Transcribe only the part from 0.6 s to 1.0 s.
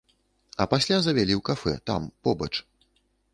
А пасля